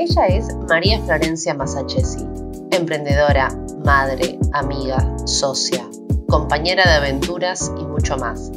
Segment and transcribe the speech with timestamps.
[0.00, 2.24] Ella es María Florencia Masachesi,
[2.70, 3.48] emprendedora,
[3.84, 5.84] madre, amiga, socia,
[6.28, 8.52] compañera de aventuras y mucho más.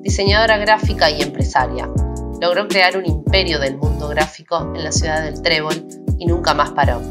[0.00, 1.86] Diseñadora gráfica y empresaria.
[2.40, 5.86] Logró crear un imperio del mundo gráfico en la ciudad del Trébol
[6.16, 7.02] y nunca más paró.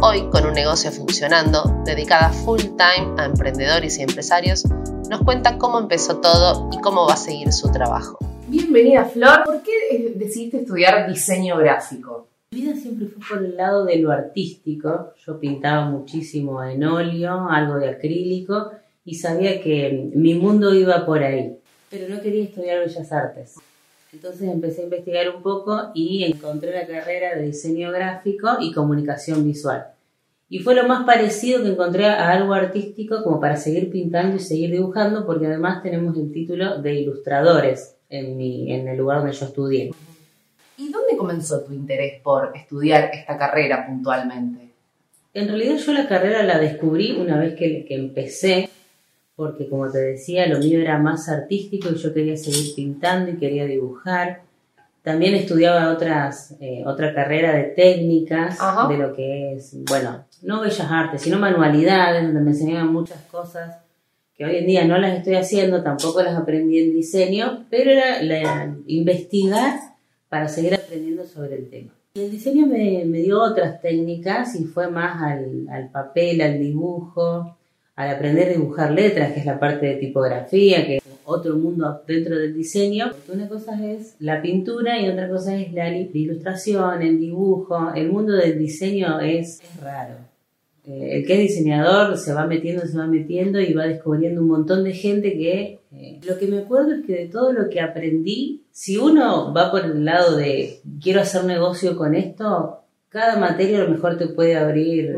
[0.00, 4.64] Hoy, con un negocio funcionando, dedicada full time a emprendedores y empresarios,
[5.10, 8.16] nos cuenta cómo empezó todo y cómo va a seguir su trabajo.
[8.46, 9.42] Bienvenida, Flor.
[9.44, 12.28] ¿Por qué decidiste estudiar diseño gráfico?
[12.54, 15.12] Mi vida siempre fue por el lado de lo artístico.
[15.26, 18.70] Yo pintaba muchísimo en óleo, algo de acrílico,
[19.04, 21.56] y sabía que mi mundo iba por ahí.
[21.90, 23.56] Pero no quería estudiar Bellas Artes.
[24.12, 29.44] Entonces empecé a investigar un poco y encontré la carrera de diseño gráfico y comunicación
[29.44, 29.88] visual.
[30.48, 34.38] Y fue lo más parecido que encontré a algo artístico como para seguir pintando y
[34.38, 39.32] seguir dibujando, porque además tenemos el título de ilustradores en, mi, en el lugar donde
[39.32, 39.90] yo estudié.
[41.24, 44.70] ¿Y dónde comenzó tu interés por estudiar esta carrera puntualmente?
[45.32, 48.68] En realidad yo la carrera la descubrí una vez que, que empecé,
[49.34, 53.36] porque como te decía, lo mío era más artístico y yo quería seguir pintando y
[53.36, 54.42] quería dibujar.
[55.02, 58.88] También estudiaba otras, eh, otra carrera de técnicas, Ajá.
[58.88, 63.76] de lo que es, bueno, no bellas artes, sino manualidades, donde me enseñaban muchas cosas
[64.36, 68.22] que hoy en día no las estoy haciendo, tampoco las aprendí en diseño, pero era
[68.22, 69.78] la- investigar
[70.34, 71.92] para seguir aprendiendo sobre el tema.
[72.16, 77.56] El diseño me, me dio otras técnicas y fue más al, al papel, al dibujo,
[77.94, 82.02] al aprender a dibujar letras, que es la parte de tipografía, que es otro mundo
[82.08, 83.12] dentro del diseño.
[83.32, 87.94] Una cosa es la pintura y otra cosa es la, la ilustración, el dibujo.
[87.94, 90.16] El mundo del diseño es, es raro.
[90.84, 94.48] Eh, el que es diseñador se va metiendo, se va metiendo y va descubriendo un
[94.48, 95.78] montón de gente que...
[95.92, 99.70] eh, lo que me acuerdo es que de todo lo que aprendí, si uno va
[99.70, 104.26] por el lado de quiero hacer negocio con esto, cada materia a lo mejor te
[104.26, 105.16] puede abrir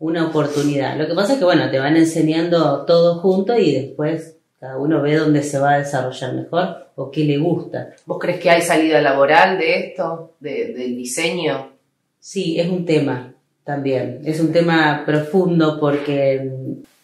[0.00, 0.98] una oportunidad.
[0.98, 5.00] Lo que pasa es que, bueno, te van enseñando todo junto y después cada uno
[5.02, 7.90] ve dónde se va a desarrollar mejor o qué le gusta.
[8.06, 11.70] ¿Vos crees que hay salida laboral de esto, de- del diseño?
[12.18, 14.22] Sí, es un tema también.
[14.24, 16.50] Es un tema profundo porque,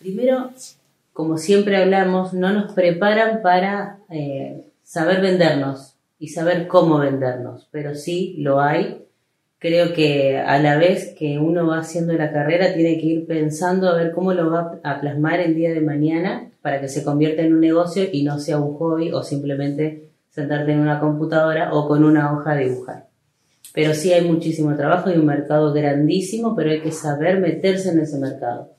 [0.00, 0.50] primero,
[1.12, 5.91] como siempre hablamos, no nos preparan para eh, saber vendernos
[6.22, 9.04] y saber cómo vendernos, pero sí lo hay.
[9.58, 13.88] Creo que a la vez que uno va haciendo la carrera tiene que ir pensando
[13.88, 17.42] a ver cómo lo va a plasmar el día de mañana para que se convierta
[17.42, 21.88] en un negocio y no sea un hobby o simplemente sentarte en una computadora o
[21.88, 23.06] con una hoja a dibujar.
[23.74, 27.98] Pero sí hay muchísimo trabajo y un mercado grandísimo, pero hay que saber meterse en
[27.98, 28.70] ese mercado.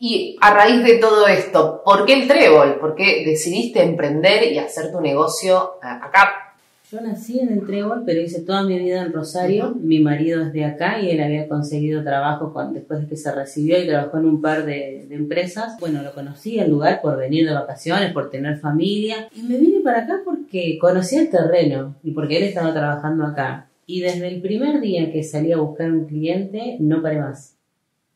[0.00, 2.80] Y a raíz de todo esto, ¿por qué el trébol?
[2.80, 6.49] ¿Por qué decidiste emprender y hacer tu negocio eh, acá?
[6.90, 9.76] Yo nací en el Trébol, pero hice toda mi vida en Rosario.
[9.80, 13.32] Mi marido es de acá y él había conseguido trabajo cuando- después de que se
[13.32, 15.76] recibió y trabajó en un par de, de empresas.
[15.78, 19.28] Bueno, lo conocí el lugar por venir de vacaciones, por tener familia.
[19.36, 23.68] Y me vine para acá porque conocía el terreno y porque él estaba trabajando acá.
[23.86, 27.54] Y desde el primer día que salí a buscar un cliente, no paré más.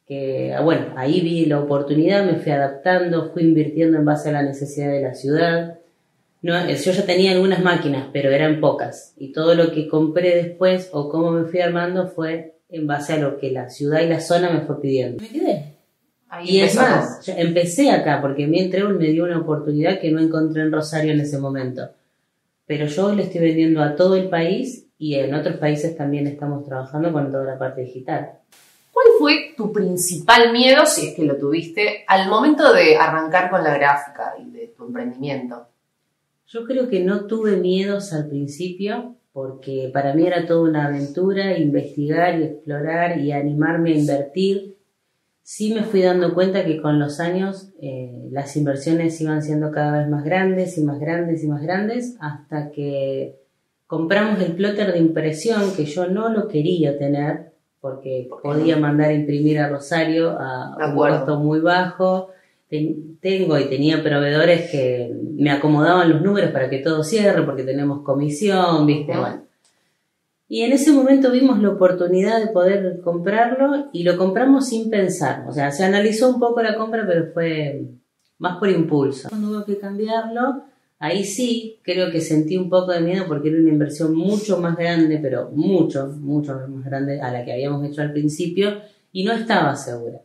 [0.06, 4.32] Que, ah, bueno, ahí vi la oportunidad, me fui adaptando, fui invirtiendo en base a
[4.32, 5.78] la necesidad de la ciudad.
[6.44, 9.15] No, yo ya tenía algunas máquinas, pero eran pocas.
[9.16, 13.16] Y todo lo que compré después o cómo me fui armando fue en base a
[13.16, 15.22] lo que la ciudad y la zona me fue pidiendo.
[15.22, 15.78] Me quedé.
[16.28, 20.10] Ahí Y es más, yo empecé acá porque mi Trébol me dio una oportunidad que
[20.10, 21.88] no encontré en Rosario en ese momento.
[22.66, 26.66] Pero yo le estoy vendiendo a todo el país y en otros países también estamos
[26.66, 28.33] trabajando con toda la parte digital.
[28.93, 33.65] ¿Cuál fue tu principal miedo, si es que lo tuviste, al momento de arrancar con
[33.65, 35.69] la gráfica y de tu emprendimiento?
[36.47, 41.59] Yo creo que no tuve miedos al principio porque para mí era toda una aventura
[41.59, 44.77] investigar y explorar y animarme a invertir.
[45.43, 49.99] Sí me fui dando cuenta que con los años eh, las inversiones iban siendo cada
[49.99, 53.41] vez más grandes y más grandes y más grandes hasta que
[53.87, 58.78] compramos el plotter de impresión que yo no lo quería tener porque ¿Por qué podía
[58.78, 62.30] mandar a imprimir a Rosario a un costo muy bajo.
[62.69, 67.63] Ten- tengo y tenía proveedores que me acomodaban los números para que todo cierre porque
[67.63, 69.16] tenemos comisión, ¿viste?
[69.16, 69.43] Bueno.
[70.49, 75.45] Y en ese momento vimos la oportunidad de poder comprarlo y lo compramos sin pensar.
[75.49, 77.83] O sea, se analizó un poco la compra, pero fue
[78.39, 79.28] más por impulso.
[79.31, 80.65] Cuando hubo que cambiarlo,
[80.99, 84.77] ahí sí creo que sentí un poco de miedo porque era una inversión mucho más
[84.77, 88.81] grande, pero mucho, mucho más grande a la que habíamos hecho al principio
[89.13, 90.21] y no estaba segura.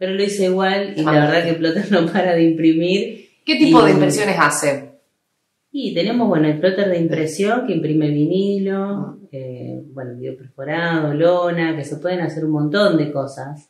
[0.00, 1.26] Pero lo hice igual y la Ah.
[1.26, 3.28] verdad que Plotter no para de imprimir.
[3.44, 4.90] ¿Qué tipo Y- de impresiones hace?
[5.72, 11.76] Y tenemos, bueno, el plotter de impresión que imprime vinilo, eh, bueno, video perforado, lona,
[11.76, 13.68] que se pueden hacer un montón de cosas,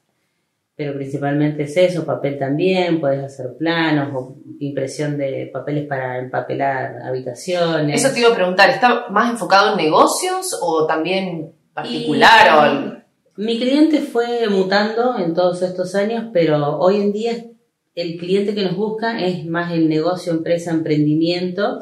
[0.75, 7.03] pero principalmente es eso, papel también, puedes hacer planos o impresión de papeles para empapelar
[7.03, 8.03] habitaciones.
[8.03, 12.49] Eso te iba a preguntar, ¿está más enfocado en negocios o también particular?
[12.97, 13.01] o
[13.41, 17.47] Mi cliente fue mutando en todos estos años, pero hoy en día
[17.95, 21.81] el cliente que nos busca es más el negocio, empresa, emprendimiento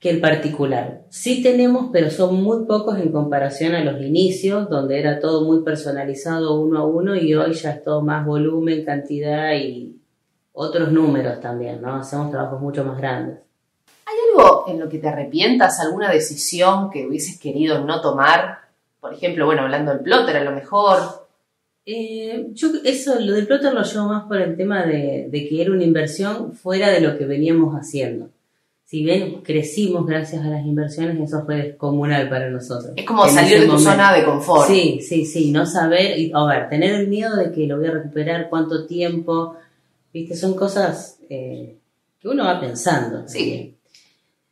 [0.00, 1.02] que el particular.
[1.10, 5.62] Sí tenemos, pero son muy pocos en comparación a los inicios, donde era todo muy
[5.62, 10.00] personalizado uno a uno y hoy ya es todo más volumen, cantidad y
[10.54, 11.96] otros números también, ¿no?
[11.96, 13.40] Hacemos trabajos mucho más grandes.
[14.06, 18.65] ¿Hay algo en lo que te arrepientas, alguna decisión que hubieses querido no tomar?
[19.06, 21.26] Por ejemplo, bueno, hablando del plotter, a lo mejor.
[21.84, 25.62] Eh, yo eso, lo del plotter lo llevo más por el tema de, de que
[25.62, 28.28] era una inversión fuera de lo que veníamos haciendo
[28.86, 32.92] si bien crecimos gracias a las inversiones, eso fue descomunal para nosotros.
[32.94, 34.68] Es como salir de tu zona de confort.
[34.68, 37.88] Sí, sí, sí, no saber, y, a ver, tener el miedo de que lo voy
[37.88, 39.56] a recuperar, cuánto tiempo,
[40.12, 41.76] viste, son cosas eh,
[42.20, 43.26] que uno va pensando.
[43.26, 43.74] Sí.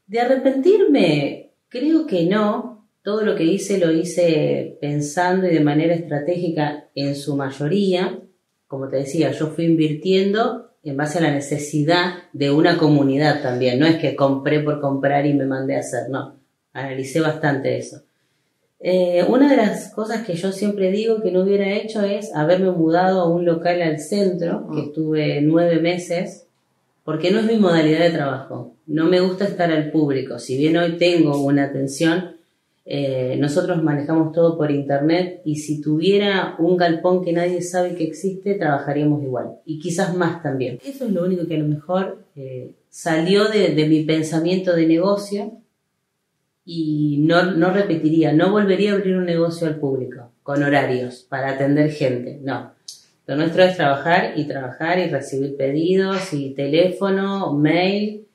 [0.08, 2.73] De arrepentirme, creo que no.
[3.04, 8.18] Todo lo que hice lo hice pensando y de manera estratégica en su mayoría.
[8.66, 13.78] Como te decía, yo fui invirtiendo en base a la necesidad de una comunidad también.
[13.78, 16.40] No es que compré por comprar y me mandé a hacer, no.
[16.72, 18.04] Analicé bastante eso.
[18.80, 22.70] Eh, una de las cosas que yo siempre digo que no hubiera hecho es haberme
[22.70, 26.46] mudado a un local al centro, que estuve nueve meses,
[27.04, 28.76] porque no es mi modalidad de trabajo.
[28.86, 30.38] No me gusta estar al público.
[30.38, 32.33] Si bien hoy tengo una atención,
[32.86, 38.04] eh, nosotros manejamos todo por internet y si tuviera un galpón que nadie sabe que
[38.04, 39.58] existe, trabajaríamos igual.
[39.64, 40.78] Y quizás más también.
[40.84, 45.52] Eso es lo único que a lo mejor eh, salió de, mi pensamiento de negocio
[46.66, 51.52] y no, no repetiría, no volvería a abrir un negocio al público con horarios para
[51.52, 52.38] atender gente.
[52.42, 52.72] No.
[53.26, 58.26] Lo nuestro es trabajar y trabajar y recibir pedidos y teléfono, mail,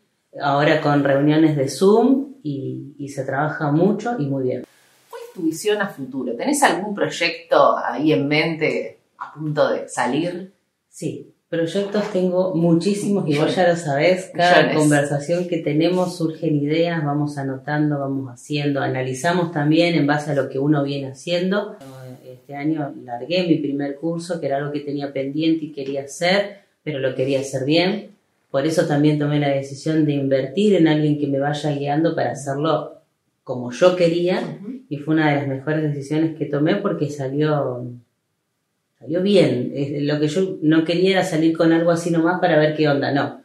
[0.42, 4.66] ahora con reuniones de Zoom y, se trabaja mucho y muy bien.
[5.10, 6.36] ¿Cuál es tu visión a futuro?
[6.36, 10.54] ¿Tenés algún proyecto ahí en mente a punto de salir?
[10.90, 17.04] Sí, proyectos tengo muchísimos y vos ya lo sabés, cada conversación que tenemos surgen ideas,
[17.04, 21.76] vamos anotando, vamos haciendo, analizamos también en base a lo que uno viene haciendo.
[22.24, 26.62] Este año largué mi primer curso, que era algo que tenía pendiente y quería hacer,
[26.84, 28.19] pero lo quería hacer bien.
[28.51, 32.31] Por eso también tomé la decisión de invertir en alguien que me vaya guiando para
[32.31, 32.96] hacerlo
[33.44, 34.60] como yo quería
[34.90, 37.86] y fue una de las mejores decisiones que tomé porque salió
[39.00, 39.72] salió bien.
[40.01, 43.12] Lo que yo no quería era salir con algo así nomás para ver qué onda,
[43.12, 43.42] no.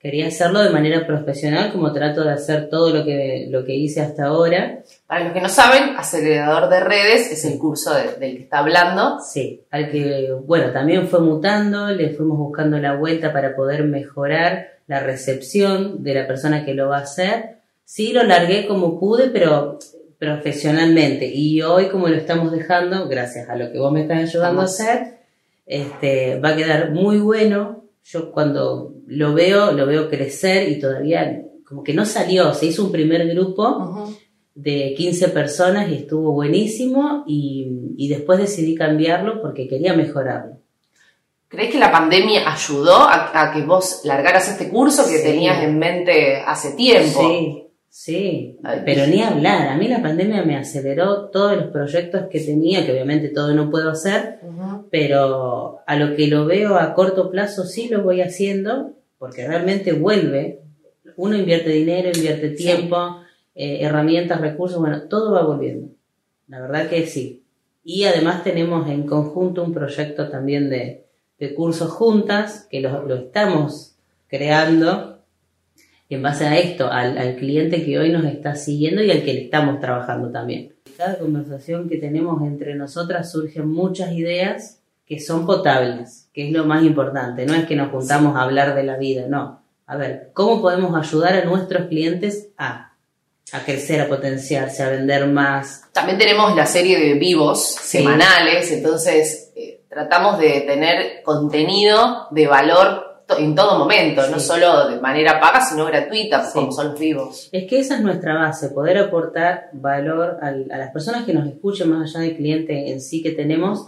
[0.00, 4.00] Quería hacerlo de manera profesional, como trato de hacer todo lo que, lo que hice
[4.00, 4.84] hasta ahora.
[5.08, 9.18] Para los que no saben, acelerador de redes es el curso del que está hablando.
[9.20, 14.68] Sí, al que, bueno, también fue mutando, le fuimos buscando la vuelta para poder mejorar
[14.86, 17.56] la recepción de la persona que lo va a hacer.
[17.84, 19.80] Sí, lo largué como pude, pero
[20.18, 21.26] profesionalmente.
[21.26, 24.66] Y hoy, como lo estamos dejando, gracias a lo que vos me estás ayudando a
[24.66, 25.18] hacer,
[25.66, 27.84] este, va a quedar muy bueno.
[28.10, 32.84] Yo cuando lo veo, lo veo crecer y todavía como que no salió, se hizo
[32.84, 34.08] un primer grupo
[34.54, 40.56] de 15 personas y estuvo buenísimo y, después decidí cambiarlo porque quería mejorarlo.
[41.48, 46.40] ¿Crees que la pandemia ayudó a, que vos largaras este curso que tenías en mente
[46.40, 47.20] hace tiempo?
[47.20, 49.68] Sí, sí, pero ni hablar.
[49.68, 53.70] A mí la pandemia me aceleró todos los proyectos que tenía, que obviamente todo no
[53.70, 54.40] puedo hacer,
[54.90, 59.92] pero a lo que lo veo a corto plazo sí lo voy haciendo porque realmente
[59.92, 60.60] vuelve.
[61.16, 63.20] Uno invierte dinero, invierte tiempo,
[63.54, 65.88] eh, herramientas, recursos, bueno, todo va volviendo.
[66.46, 67.42] La verdad que sí.
[67.84, 71.04] Y además tenemos en conjunto un proyecto también de,
[71.56, 73.96] cursos juntas, que lo, estamos
[74.28, 75.17] creando
[76.10, 79.34] en base a esto, al, al, cliente que hoy nos está siguiendo y al que
[79.34, 80.74] le estamos trabajando también.
[80.96, 86.64] Cada conversación que tenemos entre nosotras surgen muchas ideas que son potables, que es lo
[86.64, 87.46] más importante.
[87.46, 89.62] No es que nos juntamos a hablar de la vida, no.
[89.86, 92.92] A ver, ¿cómo podemos ayudar a nuestros clientes a,
[93.52, 95.84] a crecer, a potenciarse, a vender más?
[95.92, 103.07] También tenemos la serie de vivos semanales, entonces eh, tratamos de tener contenido de valor
[103.36, 107.48] en todo momento, no solo de manera paga, sino gratuita, como son los vivos.
[107.52, 111.90] Es que esa es nuestra base, poder aportar valor a las personas que nos escuchen
[111.90, 113.86] más allá del cliente en sí que tenemos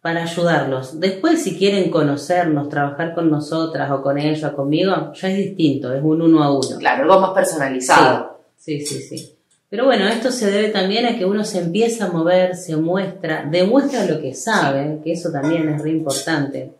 [0.00, 1.00] para ayudarlos.
[1.00, 5.92] Después, si quieren conocernos, trabajar con nosotras o con ella o conmigo, ya es distinto,
[5.92, 6.78] es un uno a uno.
[6.78, 8.38] Claro, algo más personalizado.
[8.56, 9.34] Sí, sí, sí.
[9.68, 13.46] Pero bueno, esto se debe también a que uno se empieza a mover, se muestra,
[13.50, 16.72] demuestra lo que sabe, que eso también es re importante.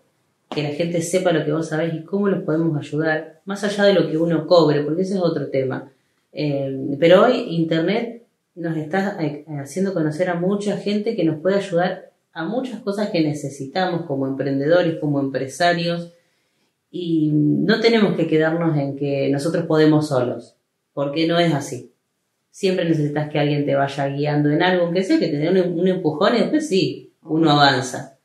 [0.49, 3.85] Que la gente sepa lo que vos sabés y cómo los podemos ayudar, más allá
[3.85, 5.91] de lo que uno cobre, porque ese es otro tema.
[6.33, 8.25] Eh, pero hoy Internet
[8.55, 13.11] nos está eh, haciendo conocer a mucha gente que nos puede ayudar a muchas cosas
[13.11, 16.13] que necesitamos como emprendedores, como empresarios,
[16.91, 20.57] y no tenemos que quedarnos en que nosotros podemos solos,
[20.95, 21.93] porque no es así
[22.59, 25.87] siempre necesitas que alguien te vaya guiando en algo, aunque sea que te dé un,
[25.87, 28.18] empujón y después sí, uno avanza.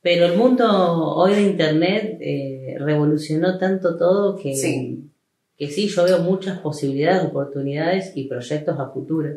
[0.00, 0.66] Pero el mundo
[1.16, 5.10] hoy de Internet eh, revolucionó tanto todo que sí.
[5.56, 9.30] que sí, yo veo muchas posibilidades, oportunidades y proyectos a futuro.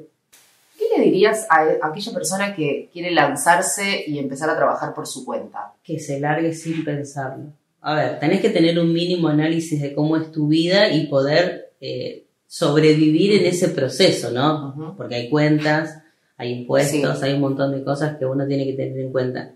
[0.77, 5.25] ¿Qué le dirías a aquella persona que quiere lanzarse y empezar a trabajar por su
[5.25, 5.73] cuenta?
[5.83, 7.45] Que se largue sin pensarlo.
[7.81, 11.71] A ver, tenés que tener un mínimo análisis de cómo es tu vida y poder
[11.81, 14.95] eh, sobrevivir en ese proceso, ¿no?
[14.95, 15.97] Porque hay cuentas,
[16.37, 19.53] hay impuestos, hay un montón de cosas que uno tiene que tener en cuenta.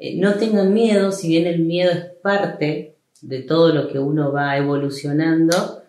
[0.00, 4.32] Eh, no tengan miedo, si bien el miedo es parte de todo lo que uno
[4.32, 5.82] va evolucionando,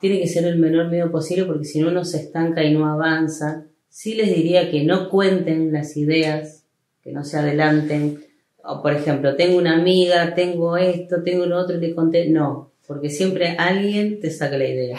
[0.00, 2.86] tiene que ser el menor miedo posible porque si no uno se estanca y no
[2.86, 3.64] avanza.
[3.88, 6.64] Sí les diría que no cuenten las ideas,
[7.02, 8.22] que no se adelanten.
[8.62, 12.28] O, por ejemplo, tengo una amiga, tengo esto, tengo lo otro y te conté.
[12.28, 14.98] No, porque siempre alguien te saca la idea.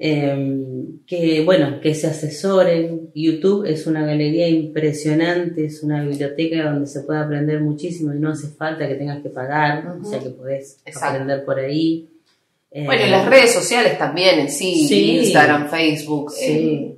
[0.00, 3.10] Em, que bueno, que se asesoren.
[3.16, 8.30] YouTube es una galería impresionante, es una biblioteca donde se puede aprender muchísimo y no
[8.30, 12.08] hace falta que tengas que pagar, o sea que podés aprender por ahí.
[12.72, 16.32] bueno, y las redes sociales también en sí, Instagram, Facebook.
[16.40, 16.94] Em,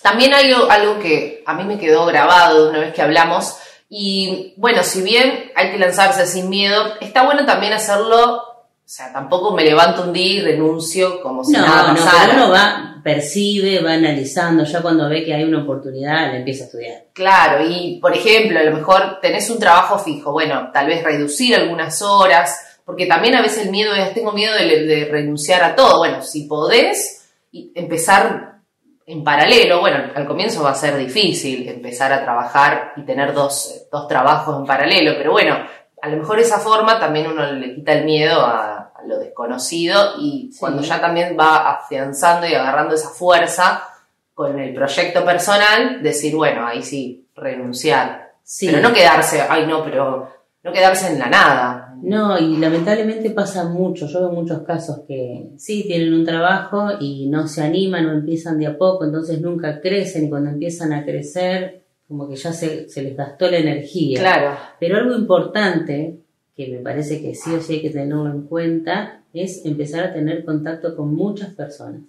[0.00, 3.56] también hay algo que a mí me quedó grabado una vez que hablamos.
[3.90, 8.51] Y bueno, si bien hay que lanzarse sin miedo, está bueno también hacerlo
[8.94, 12.34] sea, tampoco me levanto un día y renuncio como si nada pasara.
[12.34, 16.64] No, uno va, percibe, va analizando, ya cuando ve que hay una oportunidad, le empieza
[16.64, 17.04] a estudiar.
[17.14, 21.54] Claro, y por ejemplo, a lo mejor tenés un trabajo fijo, bueno, tal vez reducir
[21.54, 25.96] algunas horas, porque también a veces el miedo es, tengo miedo de, renunciar a todo.
[25.96, 28.58] Bueno, si podés empezar
[29.06, 33.86] en paralelo, bueno, al comienzo va a ser difícil empezar a trabajar y tener dos,
[33.90, 35.56] dos trabajos en paralelo, pero bueno,
[36.02, 40.50] a lo mejor esa forma también uno le quita el miedo a, lo desconocido y
[40.60, 43.82] cuando ya también va afianzando y agarrando esa fuerza
[44.32, 48.34] con el proyecto personal, decir, bueno, ahí sí, renunciar.
[48.60, 50.28] Pero no quedarse, ay no, pero
[50.62, 51.94] no quedarse en la nada.
[52.00, 57.28] No, y lamentablemente pasa mucho, yo veo muchos casos que sí tienen un trabajo y
[57.28, 61.04] no se animan o empiezan de a poco, entonces nunca crecen y cuando empiezan a
[61.04, 61.81] crecer
[62.12, 64.20] como que ya se, se les gastó la energía.
[64.20, 64.58] Claro.
[64.78, 66.18] Pero algo importante
[66.54, 70.12] que me parece que sí o sí hay que tenerlo en cuenta, es empezar a
[70.12, 72.02] tener contacto con muchas personas.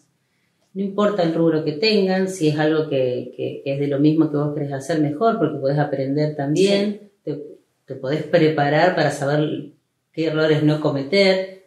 [0.74, 4.36] No importa el rubro que tengan, si es algo que, es de lo mismo que
[4.36, 7.42] vos querés hacer mejor, porque podés aprender también, te,
[7.86, 9.70] te, podés preparar para saber
[10.12, 11.63] qué errores no cometer,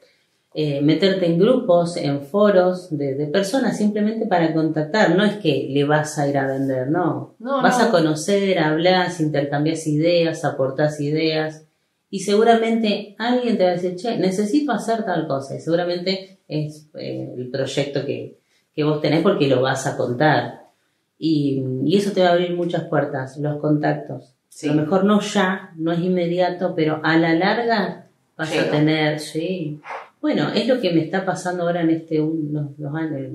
[0.59, 5.85] eh, meterte en grupos, en foros de, personas simplemente para contactar, no es que le
[5.85, 11.67] vas a ir a vender, no, vas a conocer, hablas, intercambias ideas, aportás ideas,
[12.09, 16.89] y seguramente alguien te va a decir, che, necesito hacer tal cosa, y seguramente es
[16.95, 18.39] eh, el proyecto que,
[18.83, 20.71] vos tenés porque lo vas a contar.
[21.19, 21.63] Y,
[21.95, 24.35] eso te va a abrir muchas puertas, los contactos.
[24.63, 28.07] A lo mejor no ya, no es inmediato, pero a la larga
[28.39, 29.83] vas a tener, sí.
[30.27, 33.31] Bueno, es lo que me está pasando ahora en este unos, años,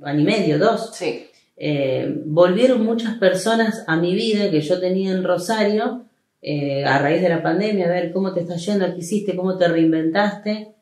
[0.00, 0.90] año y medio, dos.
[0.94, 1.26] Sí.
[1.58, 6.06] Eh, volvieron muchas personas a mi vida que yo tenía en Rosario
[6.40, 9.58] eh, a raíz de la pandemia, a ver cómo te está yendo, qué hiciste, cómo
[9.58, 10.74] te reinventaste.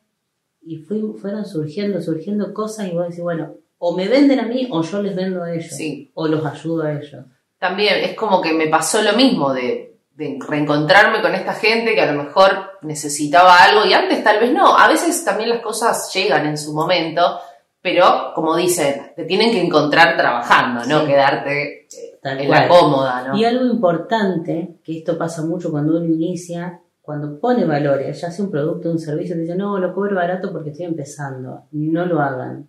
[0.61, 4.81] Y fueron surgiendo, surgiendo cosas y vos decís, bueno, o me venden a mí o
[4.83, 5.77] yo les vendo a ellos.
[6.13, 7.25] O los ayudo a ellos.
[7.59, 9.90] También es como que me pasó lo mismo de,
[10.21, 14.53] de reencontrarme con esta gente que a lo mejor necesitaba algo y antes tal vez
[14.53, 14.77] no.
[14.77, 17.39] A veces también las cosas llegan en su momento,
[17.81, 23.35] pero como dicen, te tienen que encontrar trabajando, no quedarte eh, en la cómoda, ¿no?
[23.35, 28.45] Y algo importante, que esto pasa mucho cuando uno inicia, cuando pone valores, ya sea
[28.45, 31.63] un producto, un servicio, te dice, no, lo cobro barato porque estoy empezando.
[31.71, 32.67] No lo hagan.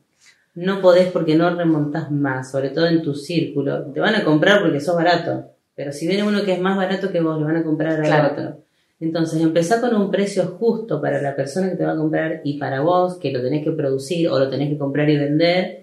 [0.55, 3.85] No podés porque no remontás más, sobre todo en tu círculo.
[3.93, 5.53] Te van a comprar porque sos barato.
[5.83, 8.31] Pero si viene uno que es más barato que vos, lo van a comprar al
[8.33, 8.59] otro.
[9.01, 12.57] Entonces, empezá con un precio justo para la persona que te va a comprar y
[12.57, 15.83] para vos, que lo tenés que producir o lo tenés que comprar y vender,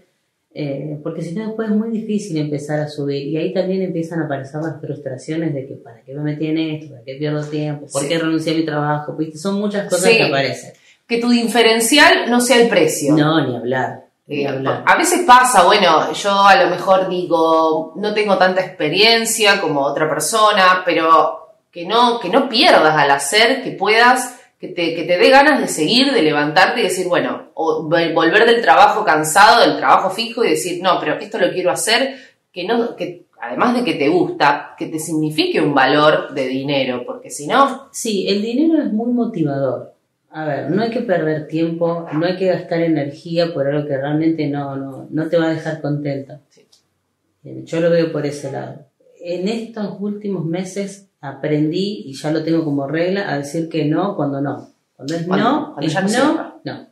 [0.51, 4.19] Eh, porque si no después es muy difícil empezar a subir y ahí también empiezan
[4.21, 7.43] a aparecer las frustraciones de que para qué me metí en esto, para qué pierdo
[7.43, 9.37] tiempo, por qué renuncié a mi trabajo, ¿viste?
[9.37, 10.17] son muchas cosas Sí.
[10.17, 10.71] que aparecen.
[11.07, 13.15] Que tu diferencial no sea el precio.
[13.15, 14.05] No, ni hablar.
[14.31, 14.45] Eh,
[14.85, 20.07] a veces pasa, bueno, yo a lo mejor digo, no tengo tanta experiencia como otra
[20.07, 25.17] persona, pero que no, que no pierdas al hacer, que puedas, que te, que te
[25.17, 29.61] dé ganas de seguir, de levantarte y decir, bueno, o vol- volver del trabajo cansado,
[29.61, 32.15] del trabajo fijo y decir, no, pero esto lo quiero hacer,
[32.51, 37.03] que no, que además de que te gusta, que te signifique un valor de dinero,
[37.05, 39.93] porque si no, Sí, el dinero es muy motivador.
[40.31, 43.97] A ver, no hay que perder tiempo, no hay que gastar energía por algo que
[43.97, 46.39] realmente no, no, no te va a dejar contento.
[46.49, 46.67] Sí.
[47.65, 48.85] Yo lo veo por ese lado.
[49.21, 54.15] En estos últimos meses aprendí, y ya lo tengo como regla, a decir que no
[54.15, 54.71] cuando no.
[54.95, 56.87] Cuando es Cuando- no, cuando es ya no no.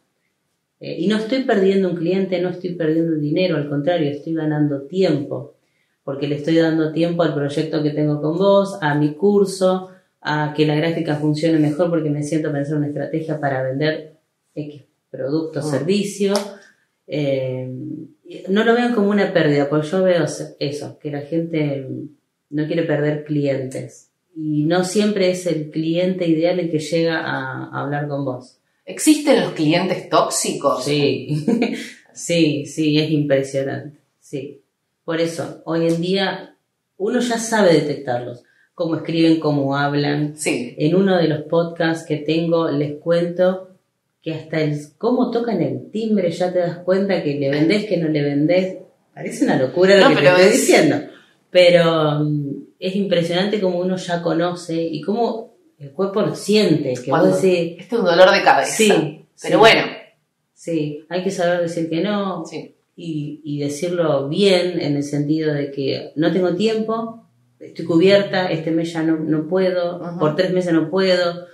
[0.79, 4.83] Eh, y no estoy perdiendo un cliente, no estoy perdiendo dinero, al contrario, estoy ganando
[4.83, 5.55] tiempo,
[6.03, 9.89] porque le estoy dando tiempo al proyecto que tengo con vos, a mi curso,
[10.27, 14.17] a que la gráfica funcione mejor porque me siento a pensar una estrategia para vender
[14.53, 15.63] X producto, Mm.
[15.71, 16.33] servicio.
[17.07, 17.69] Eh,
[18.49, 20.25] no lo vean como una pérdida, porque yo veo
[20.59, 21.87] eso, que la gente
[22.49, 24.11] no quiere perder clientes.
[24.35, 28.59] Y no siempre es el cliente ideal el que llega a, a hablar con vos.
[28.85, 30.85] ¿existen los clientes tóxicos?
[30.85, 31.45] Sí,
[32.13, 33.99] sí, sí, es impresionante.
[34.19, 34.61] Sí.
[35.03, 36.55] Por eso, hoy en día
[36.97, 38.43] uno ya sabe detectarlos.
[38.77, 40.37] Cómo escriben, cómo hablan.
[40.37, 40.75] Sí.
[40.77, 43.69] En uno de los podcasts que tengo les cuento
[44.21, 47.97] que hasta el cómo tocan el timbre ya te das cuenta que le vendés, que
[47.97, 48.77] no le vendés.
[49.15, 50.95] Parece una locura lo No, que te estoy es- diciendo.
[51.49, 56.93] Pero mm, es impresionante como uno ya conoce y cómo el cuerpo lo siente.
[57.03, 58.71] Que Cuando- vos decís, Este es un dolor de cabeza.
[58.75, 58.89] Sí,
[59.41, 59.59] Pero sí.
[59.59, 59.81] bueno,
[60.53, 62.75] Sí, hay que saber decir que no sí.
[62.95, 67.26] y, y decirlo bien en el sentido de que no tengo tiempo,
[67.59, 71.45] estoy cubierta, este mes ya no, no puedo, por tres meses no puedo.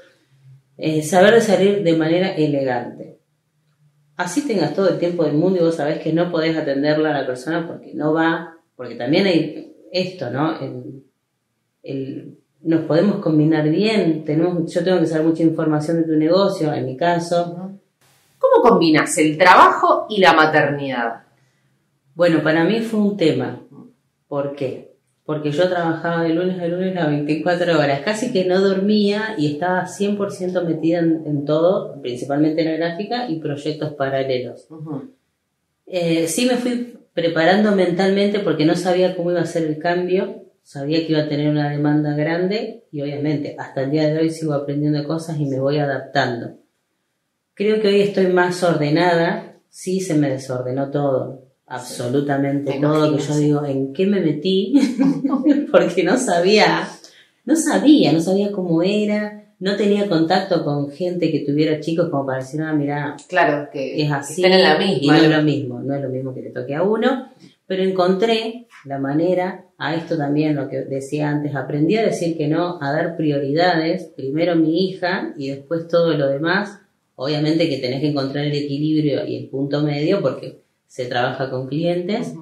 [0.78, 3.20] Eh, saber de salir de manera elegante.
[4.16, 7.22] Así tengas todo el tiempo del mundo y vos sabés que no podés atenderla a
[7.22, 10.60] la persona porque no va, porque también hay esto, ¿no?
[10.60, 11.04] El-
[11.84, 16.74] el- nos podemos combinar bien, tenemos, yo tengo que saber mucha información de tu negocio,
[16.74, 17.72] en mi caso,
[18.40, 21.24] ¿Cómo combinas el trabajo y la maternidad?
[22.14, 23.62] Bueno, para mí fue un tema.
[24.28, 24.93] ¿Por qué?
[25.26, 29.54] Porque yo trabajaba de lunes a lunes a 24 horas, casi que no dormía y
[29.54, 34.68] estaba 100% metida en, en todo, principalmente en la gráfica y proyectos paralelos.
[35.86, 40.44] Eh, sí me fui preparando mentalmente porque no sabía cómo iba a ser el cambio,
[40.64, 44.30] sabía que iba a tener una demanda grande y obviamente hasta el día de hoy
[44.30, 46.58] sigo aprendiendo cosas y me voy adaptando.
[47.54, 51.44] Creo que hoy estoy más ordenada, sí se me desordenó todo,
[51.76, 53.44] absolutamente Me todo, imagino, que yo sí.
[53.46, 54.74] digo, ¿en qué me metí?
[55.72, 56.88] porque no sabía,
[57.46, 62.26] no sabía, no sabía cómo era, no tenía contacto con gente que tuviera chicos como
[62.26, 65.18] para decir, ah, mira, Claro, que es así estén en la y misma.
[65.18, 67.30] no es lo mismo, no es lo mismo que le toque a uno,
[67.66, 72.48] pero encontré la manera, a esto también lo que decía antes, aprendí a decir que
[72.48, 76.80] no, a dar prioridades, primero mi hija y después todo lo demás,
[77.16, 80.63] obviamente que tenés que encontrar el equilibrio y el punto medio porque
[80.94, 82.36] se trabaja con clientes,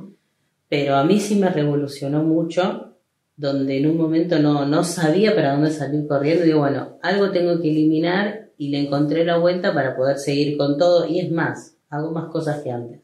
[0.68, 2.96] pero a mí sí me revolucionó mucho,
[3.38, 7.62] donde en un momento no, no sabía para dónde salir corriendo, digo, bueno, algo tengo
[7.62, 11.78] que eliminar y le encontré la vuelta para poder seguir con todo, y es más,
[11.90, 13.00] hago más cosas que antes.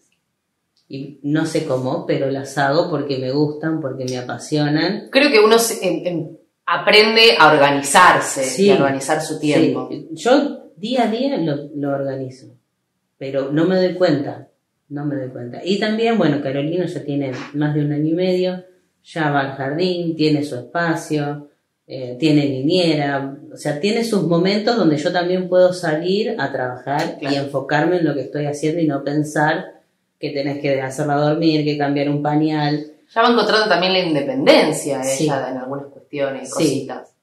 [0.90, 5.08] Y no sé cómo, pero las hago porque me gustan, porque me apasionan.
[5.12, 5.80] Creo que uno se-
[6.66, 8.66] aprende a organizarse Sí.
[8.66, 9.88] y a organizar su tiempo.
[9.90, 12.48] Sí, yo día a día lo, lo organizo,
[13.18, 14.50] pero no me doy cuenta,
[14.90, 15.62] no me doy cuenta.
[15.64, 18.64] Y también, bueno, Carolina ya tiene más de un año y medio,
[19.04, 21.50] ya va al jardín, tiene su espacio,
[21.88, 27.18] eh, tiene niñera, o sea, tiene sus momentos donde yo también puedo salir a trabajar
[27.22, 29.74] y enfocarme en lo que estoy haciendo y no pensar
[30.20, 32.86] que tenés que hacerla dormir, que cambiar un pañal.
[33.14, 35.26] Ya va encontrando también la independencia Sí.
[35.26, 36.54] ella en algunas cuestiones, Sí.
[36.56, 37.10] cositas.
[37.10, 37.14] Sí,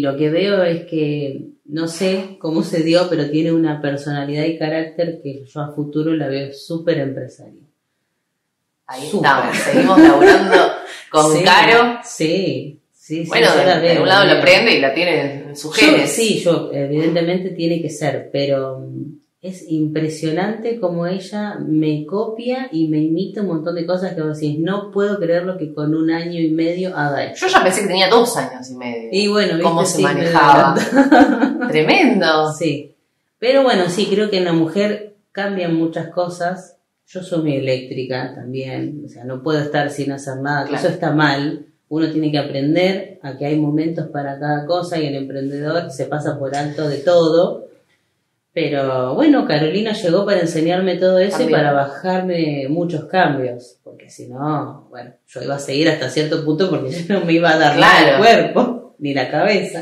[0.00, 4.58] lo que veo es que no sé cómo se dio, pero tiene una personalidad y
[4.58, 7.62] carácter que yo a futuro la veo súper empresaria.
[8.86, 9.30] Ahí Súper.
[9.30, 10.56] estamos, seguimos laburando
[11.10, 11.98] con Sí, Caro.
[12.04, 13.28] Sí, sí, sí.
[13.28, 14.42] Bueno, yo de, de un lado la lo veo.
[14.42, 16.12] aprende y la tiene en Yo- genes.
[16.12, 18.86] sí, yo, evidentemente tiene que ser, pero
[19.42, 24.38] es impresionante como ella me copia y me imita un montón de cosas que vos
[24.38, 27.46] decís, no puedo creerlo que con un año y medio haga esto.
[27.46, 29.08] Yo ya pensé que tenía dos años y medio.
[29.10, 29.62] Y bueno, ¿viste?
[29.64, 30.76] cómo se Sí, manejaba.
[31.70, 32.52] Tremendo.
[32.52, 32.94] Sí.
[33.38, 36.76] Pero bueno, sí, creo que en la mujer cambian muchas cosas.
[37.06, 40.78] Yo soy muy eléctrica también, o sea, no puedo estar sin hacer nada, Claro.
[40.78, 41.66] eso está mal.
[41.88, 46.06] Uno tiene que aprender a que hay momentos para cada cosa y el emprendedor se
[46.06, 47.61] pasa por alto de todo.
[48.54, 54.28] Pero bueno, Carolina llegó para enseñarme todo eso y para bajarme muchos cambios, porque si
[54.28, 57.58] no, bueno, yo iba a seguir hasta cierto punto porque yo no me iba a
[57.58, 58.18] dar nada el Claro.
[58.22, 59.80] cuerpo ni la cabeza.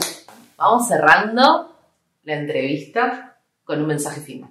[0.56, 1.74] Vamos cerrando
[2.22, 4.50] la entrevista con un mensaje final.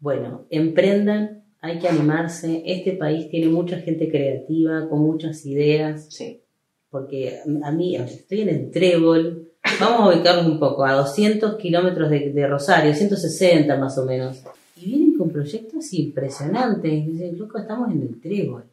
[0.00, 2.62] Bueno, emprendan, hay que animarse.
[2.66, 6.42] Este país tiene mucha gente creativa, con muchas ideas, Sí.
[6.90, 12.10] Porque a mí, estoy en el Trébol, vamos a ubicarnos un poco, a 200 kilómetros
[12.10, 14.42] de, de Rosario, 160 más o menos,
[14.76, 16.92] y vienen con proyectos impresionantes.
[16.92, 18.64] Y dicen, loco, estamos en el Trébol.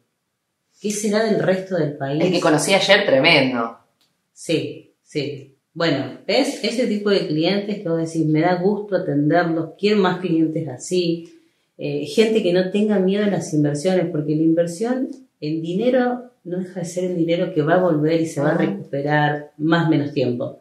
[0.80, 2.24] ¿Qué será del resto del país?
[2.24, 3.78] El que conocí ayer, tremendo.
[4.32, 5.54] Sí, sí.
[5.74, 6.62] Bueno, ¿ves?
[6.62, 11.34] Ese tipo de clientes que vos decís, me da gusto atenderlos, quiero más clientes así.
[11.76, 15.08] Eh, gente que no tenga miedo a las inversiones, porque la inversión,
[15.40, 18.52] el dinero no deja de ser el dinero que va a volver y se va
[18.52, 20.60] a recuperar más o menos tiempo.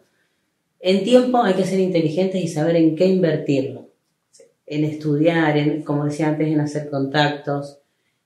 [0.80, 3.88] En tiempo hay que ser inteligentes y saber en qué invertirlo.
[4.65, 7.80] En estudiar, en, como decía antes, en hacer contactos,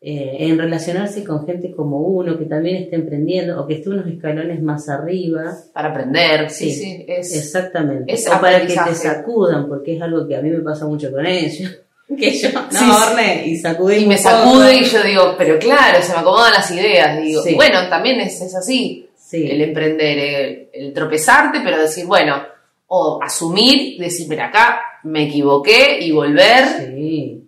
[0.04, 4.08] eh, en relacionarse con gente como uno que también esté emprendiendo o que esté unos
[4.08, 5.56] escalones más arriba.
[5.74, 6.50] Para aprender.
[6.50, 7.06] Sí, Sí, sí.
[7.08, 8.12] es, Exactamente.
[8.12, 11.12] es o para que te sacudan, porque es algo que a mí me pasa mucho
[11.12, 11.82] con ellos.
[12.18, 12.86] Que yo, no, Sí.
[13.10, 16.70] Orne, y sacudí y me sacude y yo digo, pero claro, se me acomodan las
[16.72, 17.22] ideas.
[17.22, 17.56] Digo, Sí.
[17.56, 19.08] bueno, también es, es así.
[19.18, 19.48] Sí.
[19.50, 22.42] El emprender, el, el tropezarte, pero decir, bueno,
[22.88, 26.94] o asumir, decir, mira, acá me equivoqué y volver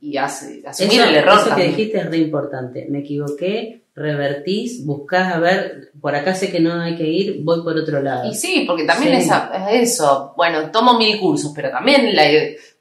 [0.01, 2.85] y hace- asumir Eso, el error eso que dijiste es re importante.
[2.89, 7.61] Me equivoqué, revertís, buscás a ver, por acá sé que no hay que ir, voy
[7.63, 8.29] por otro lado.
[8.31, 9.29] Y sí, porque también es,
[9.71, 10.33] eso.
[10.37, 12.23] Bueno, tomo mil cursos, pero también la-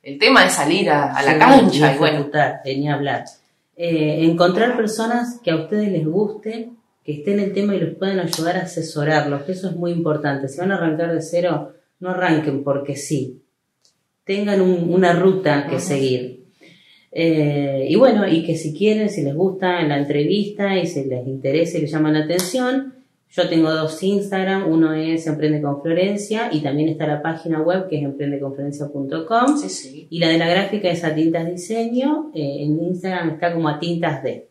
[0.03, 2.31] el tema es salir a, a la Sí, cancha y y bueno.
[2.65, 3.25] de ni hablar.
[3.77, 6.71] Eh, encontrar personas que a ustedes les guste,
[7.05, 9.93] que estén en el tema y los puedan ayudar a asesorarlos, que eso es muy
[9.93, 10.49] importante.
[10.49, 13.41] Si van a arrancar de cero, no arranquen porque sí.
[14.25, 16.45] Tengan un- una ruta que seguir.
[17.11, 21.27] Eh, y bueno, y que si quieren, si les gusta la entrevista y si les
[21.27, 22.95] interesa y les llama la atención,
[23.33, 27.89] yo tengo dos Instagram, uno es Emprende con Florencia y también está la página web
[27.89, 29.57] que es emprendeconflorencia.com.
[29.57, 30.07] Sí, sí.
[30.11, 33.79] Y la de la gráfica es a Tintas Diseño, eh, en Instagram está como a
[33.79, 34.49] Tintas D.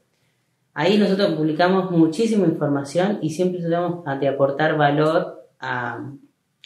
[0.73, 6.11] Ahí nosotros publicamos muchísima información y siempre tratamos de aportar valor a,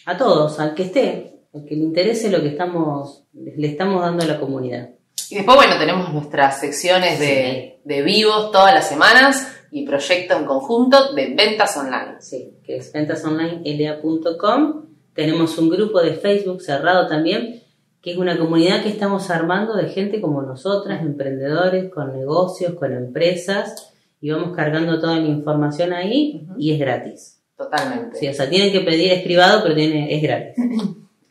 [0.06, 4.24] a todos, al que esté, al que le interese lo que estamos, le estamos dando
[4.24, 4.92] a la comunidad.
[5.30, 10.46] Y después, bueno, tenemos nuestras secciones de, de vivos todas las semanas y proyectos en
[10.46, 12.16] conjunto de ventas online.
[12.20, 14.86] Sí, que es ventasonlinela.com.
[15.14, 17.62] Tenemos un grupo de Facebook cerrado también,
[18.02, 22.94] que es una comunidad que estamos armando de gente como nosotras, emprendedores, con negocios, con
[22.94, 27.42] empresas, y vamos cargando toda la información ahí y es gratis.
[27.58, 28.18] Totalmente.
[28.18, 30.56] Sí, o sea, tienen que pedir es privado, pero tiene, es gratis.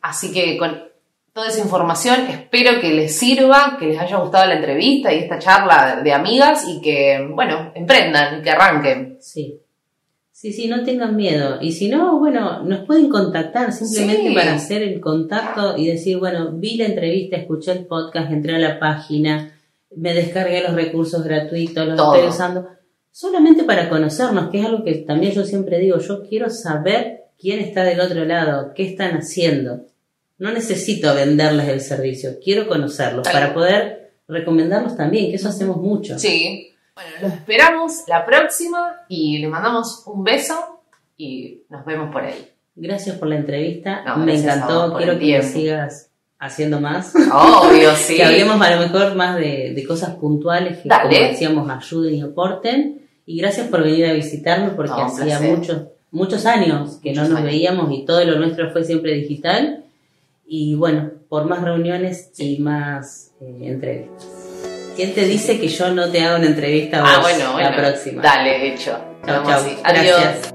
[0.01, 0.83] Así que con
[1.35, 5.37] toda esa información espero que les sirva, que les haya gustado la entrevista y esta
[5.37, 9.17] charla de amigas y que, bueno, emprendan y que arranquen.
[9.19, 9.59] Sí.
[10.31, 11.57] Sí, sí, no tengan miedo.
[11.59, 14.33] Y si no, bueno, nos pueden contactar simplemente Sí.
[14.33, 18.59] para hacer el contacto y decir, bueno, vi la entrevista, escuché el podcast, entré a
[18.59, 19.51] la página,
[19.93, 22.15] me descargué los recursos gratuitos, los Todo.
[22.15, 22.67] estoy usando.
[23.11, 27.59] Solamente para conocernos, que es algo que también yo siempre digo, yo quiero saber quién
[27.59, 29.81] está del otro lado, qué están haciendo.
[30.37, 35.77] No necesito venderles el servicio, quiero conocerlos Tal para poder recomendarlos también, que eso hacemos
[35.77, 36.17] mucho.
[36.19, 36.71] Sí.
[36.93, 40.81] Bueno, los esperamos la próxima y les mandamos un beso
[41.17, 42.47] y nos vemos por ahí.
[42.75, 47.13] Gracias por la entrevista, No, me encantó, quiero que sigas haciendo más.
[47.15, 48.15] Obvio, sí.
[48.17, 51.15] Que hablemos a lo mejor más de, de cosas puntuales que, Dale.
[51.15, 53.01] como decíamos, ayuden y aporten.
[53.25, 57.29] Y gracias por venir a visitarnos porque No, hacía muchos, muchos años que Muchos no
[57.29, 57.51] nos años.
[57.51, 59.84] veíamos y todo lo nuestro fue siempre digital.
[60.47, 64.27] Y bueno, por más reuniones y más eh, entrevistas.
[64.95, 67.69] ¿Quién te dice que yo no te hago una entrevista a Ah, vos bueno, bueno.
[67.69, 68.21] la próxima?
[68.21, 68.97] Dale, hecho.
[69.25, 69.49] Chau.
[69.49, 69.77] así.
[69.83, 70.19] Adiós.
[70.21, 70.54] Gracias.